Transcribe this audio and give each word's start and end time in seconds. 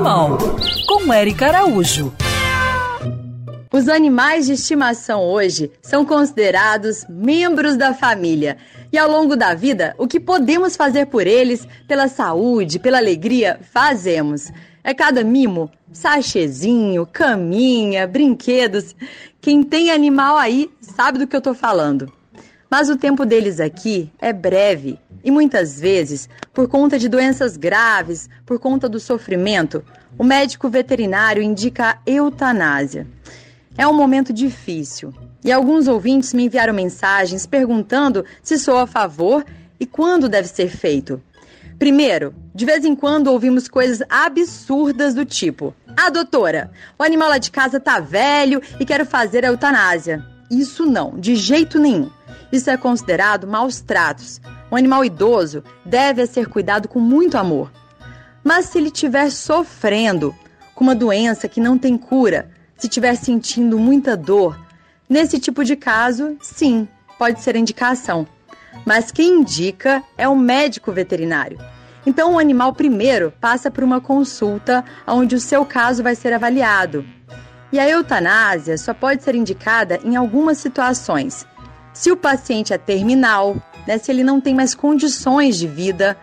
Animal, 0.00 0.38
com 0.86 1.12
Eric 1.12 1.44
Araújo. 1.44 2.10
Os 3.70 3.86
animais 3.86 4.46
de 4.46 4.54
estimação 4.54 5.22
hoje 5.22 5.70
são 5.82 6.06
considerados 6.06 7.04
membros 7.06 7.76
da 7.76 7.92
família. 7.92 8.56
E 8.90 8.96
ao 8.96 9.10
longo 9.10 9.36
da 9.36 9.52
vida, 9.52 9.94
o 9.98 10.06
que 10.06 10.18
podemos 10.18 10.74
fazer 10.74 11.04
por 11.08 11.26
eles, 11.26 11.68
pela 11.86 12.08
saúde, 12.08 12.78
pela 12.78 12.96
alegria, 12.96 13.60
fazemos. 13.74 14.50
É 14.82 14.94
cada 14.94 15.22
mimo, 15.22 15.70
sachezinho, 15.92 17.04
caminha, 17.04 18.06
brinquedos. 18.06 18.96
Quem 19.38 19.62
tem 19.62 19.90
animal 19.90 20.38
aí 20.38 20.70
sabe 20.80 21.18
do 21.18 21.26
que 21.26 21.36
eu 21.36 21.42
tô 21.42 21.52
falando. 21.52 22.10
Mas 22.70 22.88
o 22.88 22.96
tempo 22.96 23.26
deles 23.26 23.60
aqui 23.60 24.10
é 24.18 24.32
breve 24.32 24.98
e 25.22 25.30
muitas 25.30 25.80
vezes, 25.80 26.28
por 26.52 26.68
conta 26.68 26.98
de 26.98 27.08
doenças 27.08 27.56
graves, 27.56 28.28
por 28.46 28.58
conta 28.58 28.88
do 28.88 29.00
sofrimento, 29.00 29.84
o 30.18 30.24
médico 30.24 30.68
veterinário 30.68 31.42
indica 31.42 31.90
a 31.90 31.98
eutanásia. 32.06 33.06
É 33.76 33.86
um 33.86 33.94
momento 33.94 34.32
difícil 34.32 35.14
e 35.44 35.50
alguns 35.50 35.88
ouvintes 35.88 36.34
me 36.34 36.44
enviaram 36.44 36.74
mensagens 36.74 37.46
perguntando 37.46 38.24
se 38.42 38.58
sou 38.58 38.76
a 38.76 38.86
favor 38.86 39.44
e 39.78 39.86
quando 39.86 40.28
deve 40.28 40.48
ser 40.48 40.68
feito. 40.68 41.22
Primeiro, 41.78 42.34
de 42.54 42.66
vez 42.66 42.84
em 42.84 42.94
quando 42.94 43.28
ouvimos 43.28 43.66
coisas 43.66 44.06
absurdas 44.10 45.14
do 45.14 45.24
tipo: 45.24 45.74
Ah, 45.96 46.10
doutora, 46.10 46.70
o 46.98 47.02
animal 47.02 47.30
lá 47.30 47.38
de 47.38 47.50
casa 47.50 47.80
tá 47.80 47.98
velho 48.00 48.60
e 48.78 48.84
quero 48.84 49.06
fazer 49.06 49.46
a 49.46 49.48
eutanásia. 49.48 50.22
Isso 50.50 50.84
não, 50.84 51.18
de 51.18 51.34
jeito 51.36 51.78
nenhum. 51.78 52.10
Isso 52.52 52.68
é 52.68 52.76
considerado 52.76 53.46
maus 53.46 53.80
tratos. 53.80 54.40
Um 54.70 54.76
animal 54.76 55.04
idoso 55.04 55.64
deve 55.84 56.26
ser 56.26 56.46
cuidado 56.46 56.88
com 56.88 57.00
muito 57.00 57.36
amor. 57.36 57.72
Mas 58.42 58.66
se 58.66 58.78
ele 58.78 58.88
estiver 58.88 59.30
sofrendo 59.30 60.34
com 60.74 60.84
uma 60.84 60.94
doença 60.94 61.48
que 61.48 61.60
não 61.60 61.76
tem 61.76 61.98
cura, 61.98 62.50
se 62.76 62.86
estiver 62.86 63.14
sentindo 63.16 63.78
muita 63.78 64.16
dor, 64.16 64.58
nesse 65.08 65.38
tipo 65.38 65.64
de 65.64 65.76
caso, 65.76 66.36
sim, 66.40 66.88
pode 67.18 67.42
ser 67.42 67.56
indicação. 67.56 68.26
Mas 68.86 69.10
quem 69.10 69.40
indica 69.40 70.02
é 70.16 70.26
o 70.26 70.36
médico 70.36 70.92
veterinário. 70.92 71.58
Então, 72.06 72.34
o 72.34 72.38
animal 72.38 72.72
primeiro 72.72 73.32
passa 73.40 73.70
por 73.70 73.84
uma 73.84 74.00
consulta 74.00 74.84
onde 75.06 75.34
o 75.34 75.40
seu 75.40 75.66
caso 75.66 76.02
vai 76.02 76.14
ser 76.14 76.32
avaliado. 76.32 77.04
E 77.72 77.78
a 77.78 77.88
eutanásia 77.88 78.78
só 78.78 78.94
pode 78.94 79.22
ser 79.22 79.34
indicada 79.34 80.00
em 80.02 80.16
algumas 80.16 80.58
situações. 80.58 81.46
Se 81.92 82.10
o 82.10 82.16
paciente 82.16 82.72
é 82.72 82.78
terminal, 82.78 83.56
né, 83.86 83.98
se 83.98 84.10
ele 84.10 84.24
não 84.24 84.40
tem 84.40 84.54
mais 84.54 84.74
condições 84.74 85.56
de 85.56 85.66
vida, 85.66 86.16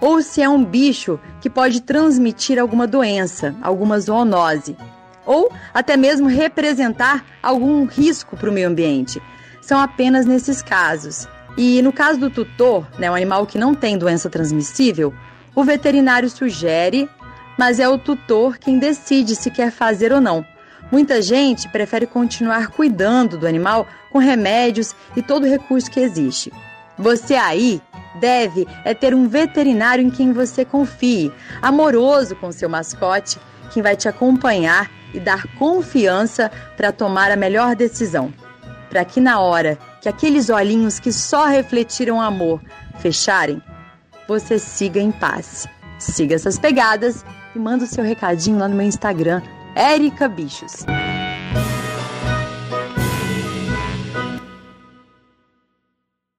ou 0.00 0.22
se 0.22 0.42
é 0.42 0.48
um 0.48 0.64
bicho 0.64 1.20
que 1.40 1.50
pode 1.50 1.80
transmitir 1.80 2.58
alguma 2.58 2.86
doença, 2.86 3.54
alguma 3.62 4.00
zoonose 4.00 4.76
ou 5.30 5.52
até 5.72 5.96
mesmo 5.96 6.26
representar 6.26 7.24
algum 7.40 7.84
risco 7.84 8.36
para 8.36 8.50
o 8.50 8.52
meio 8.52 8.68
ambiente. 8.68 9.22
São 9.60 9.78
apenas 9.78 10.26
nesses 10.26 10.60
casos. 10.60 11.28
E 11.56 11.80
no 11.82 11.92
caso 11.92 12.18
do 12.18 12.30
tutor, 12.30 12.84
né, 12.98 13.08
um 13.08 13.14
animal 13.14 13.46
que 13.46 13.58
não 13.58 13.72
tem 13.72 13.96
doença 13.96 14.28
transmissível, 14.28 15.14
o 15.54 15.62
veterinário 15.62 16.28
sugere, 16.28 17.08
mas 17.56 17.78
é 17.78 17.88
o 17.88 17.96
tutor 17.96 18.58
quem 18.58 18.78
decide 18.78 19.36
se 19.36 19.50
quer 19.50 19.70
fazer 19.70 20.12
ou 20.12 20.20
não. 20.20 20.44
Muita 20.90 21.22
gente 21.22 21.68
prefere 21.68 22.06
continuar 22.06 22.68
cuidando 22.68 23.38
do 23.38 23.46
animal 23.46 23.86
com 24.10 24.18
remédios 24.18 24.96
e 25.14 25.22
todo 25.22 25.44
o 25.44 25.48
recurso 25.48 25.90
que 25.90 26.00
existe. 26.00 26.52
Você 27.00 27.34
aí 27.34 27.80
deve 28.20 28.68
é 28.84 28.92
ter 28.92 29.14
um 29.14 29.26
veterinário 29.26 30.04
em 30.04 30.10
quem 30.10 30.32
você 30.32 30.64
confie, 30.66 31.32
amoroso 31.62 32.36
com 32.36 32.52
seu 32.52 32.68
mascote, 32.68 33.40
quem 33.72 33.82
vai 33.82 33.96
te 33.96 34.06
acompanhar 34.06 34.90
e 35.14 35.18
dar 35.18 35.46
confiança 35.56 36.50
para 36.76 36.92
tomar 36.92 37.30
a 37.30 37.36
melhor 37.36 37.74
decisão. 37.74 38.32
Para 38.90 39.04
que 39.04 39.20
na 39.20 39.40
hora 39.40 39.78
que 40.02 40.08
aqueles 40.08 40.50
olhinhos 40.50 40.98
que 40.98 41.10
só 41.10 41.46
refletiram 41.46 42.20
amor 42.20 42.60
fecharem, 42.98 43.62
você 44.28 44.58
siga 44.58 45.00
em 45.00 45.10
paz. 45.10 45.66
Siga 45.98 46.34
essas 46.34 46.58
pegadas 46.58 47.24
e 47.54 47.58
manda 47.58 47.84
o 47.84 47.86
seu 47.86 48.04
recadinho 48.04 48.58
lá 48.58 48.68
no 48.68 48.76
meu 48.76 48.86
Instagram, 48.86 49.40
Erica 49.74 50.28
Bichos. 50.28 50.84